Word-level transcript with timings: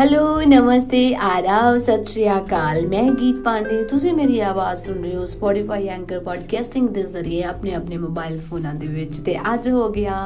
Hello 0.00 0.40
ਨਮਸਤੇ, 0.40 1.16
ਆਦਾਬ, 1.16 1.78
ਸਤਿ 1.78 2.04
ਸ਼੍ਰੀ 2.04 2.30
ਅਕਾਲ। 2.30 2.86
ਮੈਂ 2.86 3.10
ਗੀਤ 3.10 3.36
ਪਾਂਡੇ। 3.36 3.84
ਤੁਸੀਂ 3.84 4.14
ਮੇਰੀ 4.14 4.40
ਆਵਾਜ਼ 4.40 4.80
ਸੁਣ 4.80 4.94
ਰਹੇ 4.94 5.16
ਹੋ 5.16 5.24
Spotify 5.24 5.86
ਐਂਕਰ 5.86 6.20
ਪੋਡਕਾਸਟਿੰਗ 6.20 6.88
ਦੇ 6.88 7.02
ਜ਼ਰੀਏ 7.02 7.42
ਆਪਣੇ 7.42 7.74
ਆਪਣੇ 7.74 7.96
ਮੋਬਾਈਲ 7.96 8.40
ਫੋਨਾਂ 8.40 8.74
ਦੇ 8.74 8.86
ਵਿੱਚ। 8.86 9.18
ਤੇ 9.18 9.38
ਅੱਜ 9.54 9.68
ਹੋ 9.68 9.88
ਗਿਆ 9.88 10.16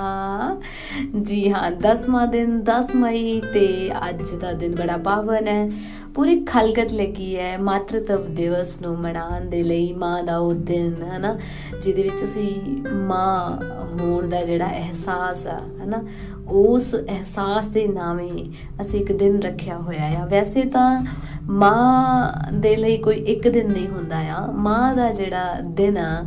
ਜੀ 1.23 1.52
ਹਾਂ 1.52 1.70
10ਵਾਂ 1.70 2.27
ਦਿਨ 2.27 2.61
10 2.61 2.95
ਮਈ 2.95 3.41
ਤੇ 3.41 3.91
ਅੱਜ 4.09 4.30
ਦਾ 4.41 4.52
ਦਿਨ 4.52 4.75
ਬੜਾ 4.75 4.96
ਪਾਵਨ 4.96 5.48
ਹੈ। 5.48 5.71
ਪੂਰੀ 6.14 6.45
ਖਲਕਤ 6.45 6.93
ਲੱਗੀ 6.93 7.37
ਹੈ। 7.37 7.59
ਮਾਤਰਤਵ 7.59 8.34
ਦਿਵਸ 8.34 8.82
ਨੂੰ 8.82 8.98
ਮਨਾਉਣ 8.98 9.45
ਦੇ 9.45 9.62
ਲਈ 9.62 9.93
ਮਾਂ 9.93 10.23
ਦਾ 10.23 10.39
ਉਹ 10.39 10.55
ਦਿਨ, 10.55 10.95
ਹਨਾ? 11.16 11.39
ਜਿਹਦੇ 11.82 12.02
ਵਿੱਚ 12.02 12.25
ਅਸੀਂ 12.25 12.82
ਮਾਂ 12.95 13.50
ਹੋਣ 14.01 14.29
ਦਾ 14.29 14.45
ਜਿਹੜਾ 14.45 14.66
ਅਹਿਸਾਸ 14.66 15.46
ਆ, 15.46 15.60
ਹਨਾ? 15.84 16.05
ਉਸ 16.48 16.95
ਅਹਿਸਾਸ 16.95 17.68
ਦੇ 17.68 17.88
ਨਾਵੇਂ 17.88 18.30
ਅਸੀਂ 18.80 19.01
ਇੱਕ 19.01 19.12
ਦਿਨ 19.12 19.41
ਰੱਖਿਆ 19.60 19.77
ਹੋਇਆ 19.77 20.05
ਆ। 20.20 20.27
ਵੈਸੇ 20.27 20.62
ਤਾਂ 20.64 21.05
ਮਾਂ 21.50 22.32
ਦੇ 22.52 22.77
ਲਈ 22.77 22.96
ਕੋਈ 22.96 23.16
ਇੱਕ 23.16 23.48
ਦਿਨ 23.48 23.73
ਨਹੀਂ 23.73 23.88
ਹੁੰਦਾ 23.88 24.18
ਆ। 24.18 24.46
ਮਾਂ 24.56 24.95
ਦਾ 24.95 25.10
ਜਿਹੜਾ 25.12 25.55
ਦਿਨ 25.62 25.96
ਆ, 25.98 26.27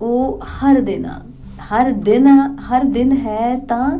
ਉਹ 0.00 0.40
ਹਰ 0.44 0.80
ਦਿਨ 0.80 1.06
ਆ। 1.06 1.20
ਹਰ 1.62 1.90
ਦਿਨ 1.92 2.26
ਹਰ 2.62 2.84
ਦਿਨ 2.84 3.12
ਹੈ 3.16 3.58
ਤਾਂ 3.58 3.98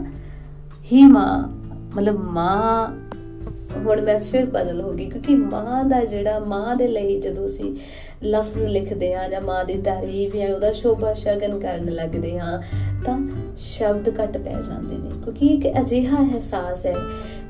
ਹੀ 0.93 1.05
ਮਾਂ, 1.07 1.49
ਮਤਲਬ 1.97 2.25
ਮਾਂ 2.31 2.89
ਹੁਣ 3.77 4.01
ਮੈਂ 4.01 4.19
ਫਿਰ 4.21 4.47
ਬਦਲ 4.47 4.81
ਹੋ 4.81 4.93
ਗਈ, 4.93 5.09
ਕਿਉਂਕਿ 5.11 5.35
ਮਾਂ 5.35 5.85
ਦਾ 5.85 6.05
ਜਿਹੜਾ, 6.05 6.39
ਮਾਂ 6.39 6.77
ਦੇ 6.77 6.89
ਲਈ 6.89 7.21
ਜਦੋਂ 7.21 7.47
ਅਸੀਂ 7.47 7.75
ਲਫ਼ਜ਼ 8.25 8.65
ਲਿਖਦੇ 8.65 9.13
ਆ 9.15 9.29
ਜਾਂ 9.29 9.41
ਮਾਂ 9.41 9.65
ਦੀ 9.65 9.75
ਤਾਰੀਫ 9.83 10.37
ਜਾਂ 10.37 10.49
ਉਹਦਾ 10.49 10.71
ਸ਼ੋਭਾ 10.73 11.13
ਸ਼ਗਨ 11.15 11.59
ਕਰਨ 11.61 11.89
ਲੱਗਦੇ 11.91 12.39
ਆ 12.39 12.61
ਤਾਂ 13.07 13.19
ਸ਼ਬਦ 13.59 14.09
ਘਟ 14.11 14.37
ਪੈ 14.39 14.53
ਜਾਂਦੇ 14.69 14.97
ਨੇ, 14.97 15.11
ਕਿਉਂਕਿ 15.25 15.47
ਇੱਕ 15.47 15.67
ਅਜਿਹਾ 15.81 16.19
ਅਹਿਸਾਸ 16.19 16.87
ਹੈ 16.87 16.95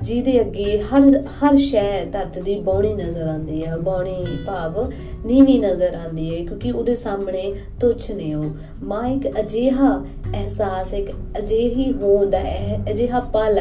ਜਿਹਦੇ 0.03 0.41
ਅੱਗੇ 0.41 0.79
ਹਰ 0.83 1.09
ਹਰ 1.35 1.57
ਸ਼ੈ 1.57 2.05
ਧਰਤ 2.05 2.39
ਦੀ 2.39 2.59
ਬੌਣੀ 2.61 2.93
ਨਜ਼ਰ 2.95 3.27
ਆਉਂਦੀ 3.29 3.65
ਹੈ 3.65 3.77
ਬੌਣੀ 3.79 4.25
ਭਾਵ 4.47 4.91
ਨੀਵੀਂ 5.27 5.59
ਨਜ਼ਰ 5.61 5.95
ਆਉਂਦੀ 5.95 6.29
ਹੈ, 6.31 6.45
ਕਿਉਂਕਿ 6.45 6.71
ਉਹਦੇ 6.73 6.95
ਸਾਹਮਣੇ 6.95 7.53
ਤੁੱਛ 7.81 8.11
ਨੇ 8.11 8.33
ਉਹ। 8.35 8.45
ਮਾਂ 8.85 9.07
ਇੱਕ 9.09 9.29
ਅਜਿਹਾ 9.41 9.93
ਅਹਿਸਾਸ, 10.35 10.93
ਇੱਕ 10.95 11.11
ਅਜਿਹੀ 11.39 11.93
ਹੋਂਦ 11.93 12.35
ਹੈ, 12.35 12.81
ਅਜਿਹਾ 12.91 13.21
ਪਲ 13.33 13.61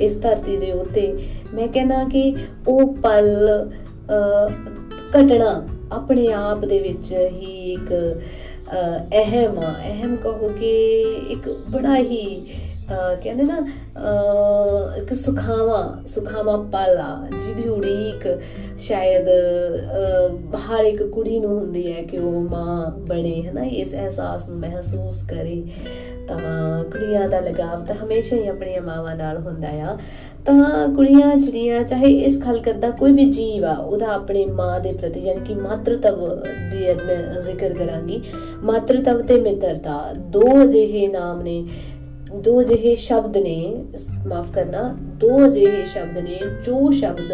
ਇਸ 0.00 0.16
ਧਰਤੀ 0.16 0.56
ਦੇ 0.56 0.72
ਉੱਤੇ। 0.72 1.12
ਮੈਂ 1.54 1.68
ਕਹਿੰਦਾ 1.68 2.04
ਕਿ 2.04 2.34
ਉਹ 2.68 2.94
ਪਲ 2.96 3.70
ਘਟਣਾ 5.12 5.66
ਆਪਣੇ 5.92 6.32
ਆਪ 6.32 6.64
ਦੇ 6.64 6.78
ਵਿੱਚ 6.78 7.12
ਹੀ 7.12 7.72
ਇੱਕ 7.72 7.92
ਅਹਿਮ 9.14 9.60
ਅਹਿਮ 9.60 10.16
ਕਹੋ 10.16 10.48
ਕਿ 10.60 10.72
ਇੱਕ 11.30 11.48
ਬੜਾ 11.70 11.96
ਹੀ 11.96 12.24
ਕਹਿੰਦੇ 13.22 13.44
ਨਾ 13.44 13.56
ਇੱਕ 14.96 15.12
ਸੁਖਾਵਾ 15.14 15.78
ਸੁਖਾਵਾ 16.08 16.56
ਪਾਲਾ, 16.72 17.06
ਜਿਹਦੀ 17.32 17.68
ਉਡੀਕ 17.68 18.26
ਸ਼ਾਇਦ 18.78 19.28
ਹਰ 20.66 20.84
ਇੱਕ 20.84 21.02
ਕੁੜੀ 21.04 21.38
ਨੂੰ 21.40 21.58
ਹੁੰਦੀ 21.58 21.92
ਹੈ 21.92 22.02
ਕਿ 22.02 22.18
ਉਹ 22.18 22.40
ਮਾਂ 22.42 22.90
ਬਣੇ, 23.08 23.42
ਹਨਾ, 23.42 23.64
ਇਸ 23.64 23.94
ਅਹਿਸਾਸ 23.94 24.48
ਨੂੰ 24.48 24.58
ਮਹਿਸੂਸ 24.58 25.24
ਕਰੇ। 25.26 25.62
ਤਾਂ 26.28 26.84
ਕੁੜੀਆਂ 26.84 27.28
ਦਾ 27.28 27.40
ਲਗਾਵ 27.40 27.84
ਤਾਂ 27.84 27.94
ਹਮੇਸ਼ਾ 27.96 28.36
ਹੀ 28.36 28.46
ਆਪਣੀਆਂ 28.48 28.82
ਮਾਵਾਂ 28.82 29.14
ਨਾਲ 29.16 29.38
ਹੁੰਦਾ 29.38 29.68
ਆ। 29.82 29.96
ਤਾਂ 30.46 30.88
ਕੁੜੀਆਂ 30.94 31.36
ਚਿੜੀਆਂ 31.36 31.82
ਚਾਹੇ 31.84 32.10
ਇਸ 32.18 32.40
ਖਲਕਤ 32.42 32.76
ਦਾ 32.76 32.90
ਕੋਈ 32.90 33.12
ਵੀ 33.12 33.24
ਜੀਵ 33.30 33.64
ਆ, 33.64 33.74
ਉਹਦਾ 33.74 34.06
ਆਪਣੇ 34.06 34.44
ਮਾਂ 34.46 34.78
ਦੇ 34.80 34.92
ਪ੍ਰਤੀ 34.92 35.20
ਯਾਨੀ 35.20 35.44
ਕਿ 35.46 35.54
ਮਾਤਰਤਵ 35.54 36.24
ਦੀ 36.70 36.90
ਅੱਜ 36.90 37.04
ਮੈਂ 37.04 37.40
ਜ਼ਿਕਰ 37.42 37.74
ਕਰਾਂਗੀ। 37.74 38.22
ਮਾਤਰਤਵ 38.62 39.22
ਤੇ 39.22 39.40
ਮਿੱਤਰਤਾ, 39.40 40.00
ਦੋ 40.16 40.64
ਜਿਹੇ 40.66 41.06
ਨਾਮ 41.08 41.42
ਨੇ 41.42 41.64
ਦੋ 42.34 42.62
ਜਿਹੇ 42.62 42.94
ਸ਼ਬਦ 42.94 43.36
ਨੇ, 43.36 43.84
ਮਾਫ 44.26 44.50
ਕਰਨਾ, 44.52 44.96
ਦੋ 45.18 45.46
ਜਿਹੇ 45.46 45.84
ਸ਼ਬਦ 45.84 46.18
ਨੇ, 46.18 46.38
ਜੋ 46.66 46.90
ਸ਼ਬਦ 46.90 47.32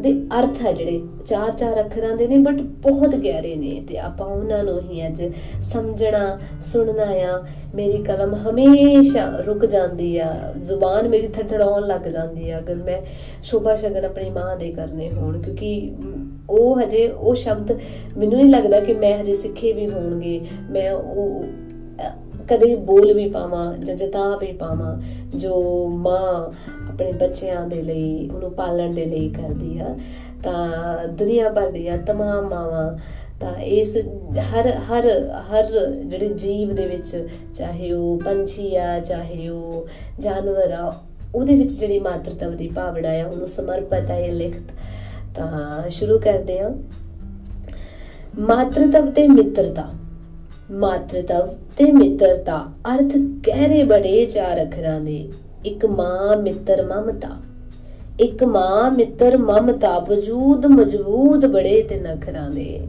ਦੇ 0.00 0.12
ਅਰਥ 0.38 0.62
ਹੈ 0.62 0.72
ਜਿਹੜੇ, 0.72 1.00
ਚਾਰ 1.26 1.50
ਚਾਰ 1.50 1.80
ਅੱਖਰਾਂ 1.80 2.16
ਦੇ 2.16 2.26
ਨੇ 2.28 2.38
ਬਟ 2.38 2.60
ਬਹੁਤ 2.82 3.14
ਗਹਿਰੇ 3.14 3.56
ਨੇ, 3.56 3.82
ਤੇ 3.88 3.98
ਆਪਾਂ 3.98 4.26
ਉਹਨਾਂ 4.26 4.62
ਨੂੰ 4.64 4.80
ਹੀ 4.80 5.06
ਅੱਜ 5.06 5.22
ਸਮਝਣਾ, 5.60 6.38
ਸੁਣਨਾ 6.72 7.02
ਆ। 7.02 7.42
ਮੇਰੀ 7.74 8.02
ਕਲਮ 8.02 8.34
ਹਮੇਸ਼ਾ 8.34 9.26
ਰੁਕ 9.46 9.66
ਜਾਂਦੀ 9.66 10.18
ਆ, 10.18 10.52
ਜ਼ੁਬਾਨ 10.56 11.08
ਮੇਰੀ 11.08 11.28
ਥੜਥੜਾਉਣ 11.28 11.86
ਲੱਗ 11.86 12.08
ਜਾਂਦੀ 12.08 12.50
ਆ, 12.50 12.58
ਅਗਰ 12.58 12.74
ਮੈਂ 12.74 13.00
ਸ਼ੋਭਾ 13.42 13.76
ਸ਼ਗਨ 13.76 14.04
ਆਪਣੀ 14.04 14.30
ਮਾਂ 14.30 14.56
ਦੇ 14.56 14.72
ਕਰਨੇ 14.72 15.10
ਹੋਣ, 15.10 15.40
ਕਿਉਂਕਿ 15.42 15.92
ਉਹ 16.50 16.80
ਹਜੇ, 16.80 17.08
ਉਹ 17.08 17.34
ਸ਼ਬਦ 17.34 17.72
ਮੈਨੂੰ 18.18 18.38
ਨਹੀਂ 18.38 18.50
ਲੱਗਦਾ 18.50 18.80
ਕਿ 18.80 18.94
ਮੈਂ 18.94 19.16
ਹਜੇ 19.22 19.34
ਸਿੱਖੇ 19.34 19.72
ਵੀ 19.72 19.90
ਹੋਣਗੇ, 19.90 20.40
ਮੈਂ 20.70 20.92
ਉਹ 20.92 21.44
ਕਦੇ 22.50 22.74
ਬੋਲ 22.74 23.12
ਵੀ 23.12 23.28
ਪਾਵਾਂ 23.30 23.78
ਜਾਂ 23.78 23.96
ਜਤਾ 23.96 24.36
ਵੀ 24.36 24.52
ਪਾਵਾਂ, 24.52 25.00
ਜੋ 25.36 25.88
ਮਾਂ 25.88 26.50
ਆਪਣੇ 26.88 27.12
ਬੱਚਿਆਂ 27.12 27.66
ਦੇ 27.66 27.82
ਲਈ, 27.82 28.30
ਉਹਨੂੰ 28.34 28.50
ਪਾਲਣ 28.50 28.94
ਦੇ 28.94 29.04
ਲਈ 29.04 29.28
ਕਰਦੀ 29.28 29.78
ਆ, 29.78 29.96
ਤਾਂ 30.42 31.08
ਦੁਨੀਆ 31.08 31.48
ਭਰ 31.48 31.70
ਦੀਆਂ 31.70 31.98
ਤਮਾਮ 31.98 32.48
ਮਾਵਾਂ, 32.48 32.98
ਤਾਂ 33.40 33.54
ਇਸ 33.56 33.96
ਹਰ 34.38 34.68
ਹਰ 34.68 35.10
ਹਰ 35.30 35.90
ਜਿਹੜੇ 36.04 36.28
ਜੀਵ 36.28 36.74
ਦੇ 36.74 36.86
ਵਿੱਚ, 36.86 37.28
ਚਾਹੇ 37.54 37.92
ਉਹ 37.92 38.20
ਪੰਛੀ 38.24 38.76
ਆ, 38.76 39.00
ਚਾਹੇ 39.00 39.48
ਉਹ 39.48 39.86
ਜਾਨਵਰ 40.18 40.72
ਆ, 40.72 40.94
ਉਹਦੇ 41.34 41.54
ਵਿੱਚ 41.54 41.72
ਜਿਹੜੀ 41.72 41.98
ਮਾਤਰਤਵ 41.98 42.56
ਦੀ 42.56 42.68
ਭਾਵਨਾ 42.68 43.08
ਆ, 43.08 43.26
ਉਹਨੂੰ 43.26 43.48
ਸਮਰਪਿਤ 43.48 44.10
ਹੈ 44.10 44.28
ਲਿਖਤ, 44.32 44.72
ਤਾਂ 45.36 45.88
ਸ਼ੁਰੂ 45.88 46.18
ਕਰਦੇ 46.18 46.60
ਹਾਂ। 46.60 46.70
ਮਾਤਰਤਵ 48.38 49.10
ਤੇ 49.10 49.28
ਮਿੱਤਰਤਾ। 49.28 49.88
ਮਾਤਰਤਵ 50.70 51.46
ਤੇ 51.76 51.92
ਮਿੱਤਰਤਾ, 51.92 52.58
ਅਰਥ 52.94 53.16
ਗਹਿਰੇ 53.48 53.82
ਬੜੇ 53.84 54.24
ਚਾਰ 54.26 54.62
ਅੱਖਰਾਂ 54.62 55.00
ਦੇ। 55.00 55.28
ਇੱਕ 55.64 55.86
ਮਾਂ 55.86 56.36
ਮਿੱਤਰ 56.36 56.82
ਮਮਤਾ, 56.86 57.28
ਇੱਕ 58.20 58.44
ਮਾਂ 58.44 58.90
ਮਿੱਤਰ 58.90 59.36
ਮਮਤਾ, 59.38 59.98
ਵਜੂਦ 59.98 60.66
ਮਜ਼ਬੂਤ 60.66 61.46
ਬੜੇ 61.46 61.82
ਤੇ 61.82 62.00
ਨਖਰਾਂ 62.00 62.50
ਦੇ। 62.50 62.80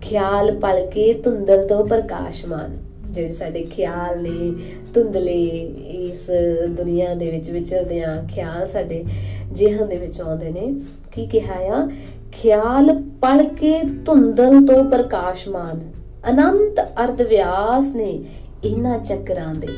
ਖਿਆਲ 0.00 0.50
ਪਲ 0.58 0.86
ਕੇ 0.86 1.12
ਧੁੰਦਲ 1.14 1.66
ਤੋਂ 1.66 1.86
ਪ੍ਰਕਾਸ਼ਮਾਨ। 1.86 2.76
ਜਿਹੜੇ 3.10 3.32
ਸਾਡੇ 3.32 3.62
ਖਿਆਲ 3.62 4.22
ਨੇ, 4.22 4.52
ਧੁੰਦਲੇ 4.94 5.38
ਇਸ 5.88 6.30
ਦੁਨੀਆ 6.68 7.14
ਦੇ 7.14 7.30
ਵਿੱਚ 7.30 7.50
ਵਿਚਰਦੇ 7.50 8.02
ਆ, 8.02 8.24
ਖਿਆਲ 8.34 8.68
ਸਾਡੇ 8.68 9.04
ਜਿਹਨ 9.52 9.88
ਦੇ 9.88 9.96
ਵਿੱਚ 9.96 10.20
ਆਉਂਦੇ 10.20 10.50
ਨੇ। 10.50 10.74
ਕੀ 11.12 11.26
ਕਿਹਾ 11.26 11.54
ਆ? 11.54 11.88
ਖਿਆਲ 12.32 13.02
ਪਲ 13.20 13.44
ਕੇ 13.44 13.78
ਧੁੰਦਲ 14.06 14.66
ਤੋਂ 14.66 14.84
ਪ੍ਰਕਾਸ਼ਮਾਨ। 14.84 16.03
ਅਨੰਤ 16.30 16.80
ਅਰਧ 17.04 17.22
ਵਿਆਸ 17.22 17.94
ਨੇ 17.94 18.24
ਇਹਨਾਂ 18.64 18.98
ਚੱਕਰਾਂ 18.98 19.54
ਦੇ। 19.54 19.68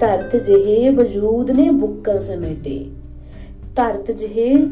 ਧਰਤ 0.00 0.36
ਜਿਹੇ 0.36 0.90
ਵਜੂਦ 0.90 1.50
ਨੇ 1.50 1.70
ਬੁੱਕਲ 1.70 2.22
ਸਮੇਟੇ। 2.22 2.86
ਧਰਤ 3.76 4.10
ਜਿਹੇ 4.10 4.66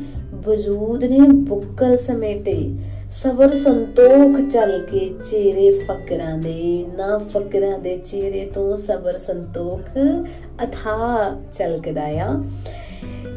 ਵਜੂਦ 0.47 1.05
ਨੇ 1.05 1.21
ਬੁੱਕਲ 1.21 1.99
ਸਮੇਟੇ। 1.99 2.75
ਸਵਰ 3.11 3.55
ਸੰਤੋਖ 3.55 4.51
ਚੱਲ 4.51 4.87
ਕੇ 4.93 5.15
ਚਿਹਰੇ 5.31 5.71
ਫਕਰਾਂ 5.71 6.39
ਦੇ। 6.39 6.87
ਨਾ 6.97 7.19
ਫਕਰਾਂ 7.19 7.79
ਦੇ 7.79 7.97
ਚਿਹਰੇ 7.97 8.51
ਤੋਂ 8.55 8.77
ਸਬਰ 8.77 9.13
ਸੰਤੋਖ 9.13 9.81
ਅਥਾ 10.65 11.31
ਚਲਕਦਾ 11.59 12.05
ਆ। 12.05 12.45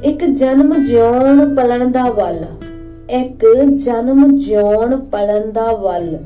ਇੱਕ 0.03 0.26
ਜਨਮ 0.26 0.86
ਜਿਉਣ 0.86 1.56
ਪਲਣ 1.56 1.92
ਦਾ 1.92 2.09
ਵੱਲ। 2.12 2.46
ਇੱਕ 3.09 3.46
ਜਨਮ 3.76 4.38
ਜਿਉਣ 4.38 4.97
ਪਲਣ 4.97 5.52
ਦਾ 5.52 5.72
ਵੱਲ। 5.72 6.18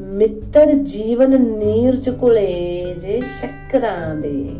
ਮਿੱਤਰ 0.00 0.72
ਜੀਵਨ 0.72 1.40
ਨੀਰਜ 1.40 2.10
ਕੁਲੇ 2.10 2.94
ਜੇ 2.94 3.20
ਸ਼ੱਕਰਾਂ 3.20 4.14
ਦੇ। 4.14 4.54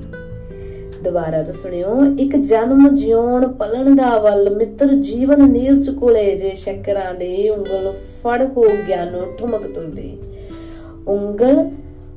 ਦੁਬਾਰਾ 1.05 1.43
ਤਾਂ 1.43 1.53
ਸੁਣਿਓ, 1.53 2.05
ਇੱਕ 2.19 2.37
ਜਨਮ 2.37 2.97
ਜਿਉਣ 2.97 3.49
ਪਲਣ 3.49 3.97
ਦਾ 3.97 4.19
ਵੱਲ 4.19 4.57
ਮਿੱਤਰ 4.57 4.87
ਜੀਵਨ 4.87 5.51
ਨੀਰਜ 5.51 5.91
ਕੁਲੇ 5.91 6.37
ਜੇ 6.37 6.55
ਸ਼ੱਕਰਾਂ 6.55 7.15
ਦੇ 7.15 7.51
ਉਂਗਲ 7.51 7.93
ਫੜ 7.93 8.45
ਹੋ 8.57 8.65
ਗਿਆਨੋ 8.89 9.21
ਠੁਮਕ 9.39 9.67
ਤੁਰਦੀ। 9.67 10.19
ਉਂਗਲ 11.09 11.71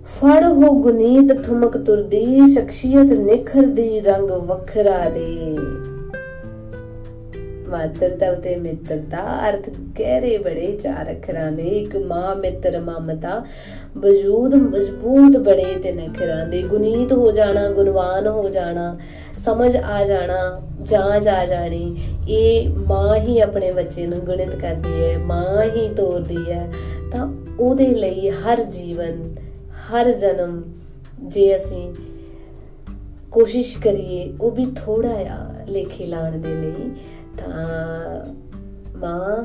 ਫੜ 0.06 0.44
ਹੋ 0.44 0.82
ਗੁਨੀਤ 0.82 1.46
ਠੁਮਕ 1.46 1.78
ਤੁਰਦੀ, 1.78 2.48
ਸ਼ਖਸੀਅਤ 2.54 3.08
ਨਿਖਰਦੀ 3.08 4.00
ਰੰਗ 4.00 4.30
ਵੱਖਰਾ 4.30 5.10
ਦੇ। 5.10 5.58
ਮਾਤਰਤਾ 7.76 8.34
ਤੇ 8.34 8.56
ਮਿੱਤਰਤਾ, 8.56 9.50
ਅਰਥ 9.50 9.70
ਗਹਿਰੇ 10.00 10.38
ਬੜੇ 10.38 10.78
ਚਾਰ 10.84 11.12
ਅੱਖਰਾਂ 11.12 11.52
ਦੇ, 11.52 11.64
ਇੱਕ 11.64 11.96
ਮਾਂ 11.98 12.36
ਮਿੱਤਰ 12.36 12.80
ਮਮਤਾ, 12.80 13.44
ਵਜੂਦ 13.98 14.56
ਮਜ਼ਬੂਤ 14.56 15.38
ਬੜੇ 15.38 15.76
ਤੇ 15.84 15.92
ਨਖਰਾਂ 15.92 16.46
ਦੇ, 16.48 16.62
ਗੁਨੀਤ 16.62 17.14
ਹੋ 17.14 17.32
ਜਾਣਾ, 17.32 17.70
ਗੁਣਵਾਨ 17.70 18.28
ਹੋ 18.28 18.50
ਜਾਣਾ, 18.50 18.98
ਸਮਝ 19.46 19.76
ਆ 19.76 20.06
ਜਾਣਾ, 20.06 20.62
ਜਾਂਚ 20.82 21.28
ਆ 21.28 21.46
ਜਾਣੀ, 21.46 21.96
ਇਹ 22.30 22.70
ਮਾਂ 22.70 23.16
ਹੀ 23.16 23.40
ਆਪਣੇ 23.40 23.72
ਬੱਚੇ 23.72 24.08
ਨੂੰ 24.08 24.20
ਗੁਣਿਤ 24.20 24.56
ਕਰਦੀ 24.56 25.04
ਹੈ, 25.04 25.18
ਮਾਂ 25.18 25.64
ਹੀ 25.64 25.88
ਤੋਰਦੀ 25.90 26.52
ਹੈ, 26.52 26.68
ਤਾਂ 27.12 27.28
ਉਹਦੇ 27.60 27.88
ਲਈ 27.88 28.30
ਹਰ 28.30 28.64
ਜੀਵਨ, 28.64 29.36
ਹਰ 29.90 30.12
ਜਨਮ 30.12 30.62
ਜੇ 31.24 31.56
ਅਸੀਂ 31.56 31.94
ਕੋਸ਼ਿਸ਼ 33.36 33.78
ਕਰੀਏ, 33.78 34.32
ਉਹ 34.42 34.52
ਵੀ 34.52 34.66
ਥੋੜਾ 34.76 35.14
ਆ 35.30 35.66
ਲੇਖੇ 35.70 36.06
ਲਾਣ 36.06 36.38
ਦੇ 36.40 36.56
ਲਈ, 36.56 36.90
ਤਾਂ 37.38 38.26
ਮਾਂ, 38.98 39.44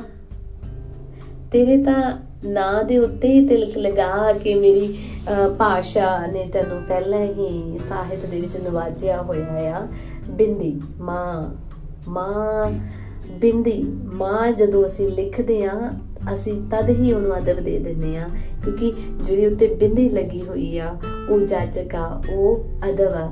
ਤੇਰੇ 1.51 1.77
ਤਾਂ 1.83 2.11
ਨਾਂ 2.45 2.83
ਦੇ 2.83 2.97
ਉੱਤੇ 2.97 3.27
ਹੀ 3.27 3.47
ਤਿਲਕ 3.47 3.77
ਲਗਾ 3.77 4.31
ਕੇ 4.33 4.53
ਮੇਰੀ 4.55 4.97
ਭਾਸ਼ਾ 5.59 6.05
ਨੇ 6.27 6.45
ਤੈਨੂੰ 6.53 6.81
ਪਹਿਲਾਂ 6.83 7.19
ਹੀ 7.19 7.77
ਸਾਹਿਤ 7.89 8.25
ਦੇ 8.25 8.39
ਵਿੱਚ 8.41 8.55
ਨਵਾਜਿਆ 8.57 9.21
ਹੋਇਆ 9.21 9.75
ਆ। 9.75 9.87
ਬਿੰਦੀ, 10.29 10.79
ਮਾਂ 10.99 11.49
ਮਾਂ, 12.07 12.71
ਬਿੰਦੀ, 13.31 13.81
ਮਾਂ 14.13 14.51
ਜਦੋਂ 14.51 14.85
ਅਸੀਂ 14.85 15.07
ਲਿਖਦੇ 15.09 15.63
ਆ, 15.65 15.91
ਅਸੀਂ 16.33 16.53
ਤਦ 16.71 16.89
ਹੀ 16.89 17.11
ਉਹਨੂੰ 17.13 17.37
ਅਦਬ 17.37 17.59
ਦੇ 17.59 17.77
ਦਿੰਦੇ 17.79 18.17
ਆ, 18.17 18.27
ਕਿਉਂਕਿ 18.63 18.93
ਜਿਹੜੀ 19.23 19.45
ਉੱਤੇ 19.45 19.67
ਬਿੰਦੀ 19.75 20.07
ਲੱਗੀ 20.09 20.41
ਹੋਈ 20.43 20.77
ਆ, 20.77 20.95
ਉਹ 21.29 21.39
ਜਾਚਕ 21.41 21.95
ਆ, 21.95 22.21
ਉਹ 22.31 22.63
ਅਦਬ 22.89 23.13
ਆ। 23.13 23.31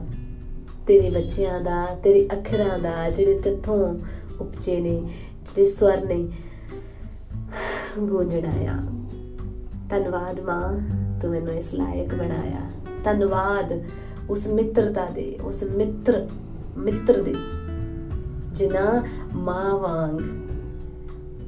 ਤੇਰੇ 0.89 1.09
ਬੱਚਿਆਂ 1.09 1.61
ਦਾ, 1.61 1.85
ਤੇਰੇ 2.03 2.27
ਅੱਖਰਾਂ 2.33 2.79
ਦਾ, 2.79 3.09
ਜਿਹੜੇ 3.09 3.39
ਤੱਥੋਂ 3.39 3.99
ਉਪਜੇ 4.41 4.79
ਨੇ, 4.81 5.01
ਜਿਹੜੇ 5.55 5.65
ਸਵਰ 5.65 6.05
ਨੇ, 6.05 6.31
ਗੂੰਜਣਾ 7.99 8.49
ਆ 8.49 8.77
ਧੰਨਵਾਦ 9.89 10.39
ਮਾਂ, 10.39 10.79
ਤੂੰ 11.21 11.31
ਮੈਨੂੰ 11.31 11.53
ਇਸ 11.53 11.73
ਲਾਇਕ 11.73 12.15
ਬਣਾਇਆ। 12.15 12.71
ਧੰਨਵਾਦ 13.03 13.83
ਉਸ 14.29 14.47
ਮਿੱਤਰਤਾ 14.47 15.05
ਦੇ, 15.05 15.37
ਉਸ 15.43 15.63
ਮਿੱਤਰ 15.63 16.27
ਮਿੱਤਰ 16.77 17.21
ਦੇ 17.23 17.35
ਜਿਨਾ 18.51 19.03
ਮਾਂ 19.35 19.77
ਵਾਂਗ 19.77 20.21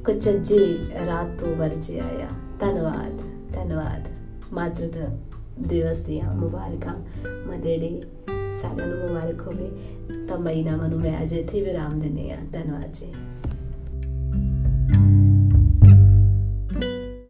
ਕੁਚੱਜੇ 0.04 0.78
ਰਾਤ 1.06 1.40
ਤੋਂ 1.40 1.56
ਵਰਜੇ 1.56 2.00
ਆਇਆ। 2.00 2.28
ਧੰਨਵਾਦ 2.60 3.20
ਧੰਨਵਾਦ। 3.54 4.08
ਮਾਤਰਤਾ 4.52 5.18
ਦਿਵਸ 5.60 6.00
ਦੀਆਂ 6.00 6.34
ਮੁਬਾਰਕਾਂ 6.34 6.94
ਮਦਰ 7.28 7.76
ਡੇ 7.76 8.02
ਸਾਰਿਆਂ 8.60 8.86
ਨੂੰ 8.88 8.98
ਮੁਬਾਰਕ 8.98 9.40
ਹੋਵੇ। 9.40 9.70
ਤਾਂ 10.28 10.38
ਮਹੀਨਾ 10.38 10.76
ਨੂੰ 10.76 11.00
ਮੈਂ 11.00 11.22
ਅਜੇ 11.22 11.40
ਇੱਥੇ 11.40 11.62
ਵਿਰਾਮ 11.62 12.00
ਦਿੰਦੀ 12.00 12.30
ਹਾਂ। 12.30 12.38
ਧੰਨਵਾਦ 12.52 12.92
ਜੀ। 12.92 13.14